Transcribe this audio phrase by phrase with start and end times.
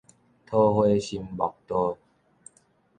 [0.47, 1.95] 桃花心木道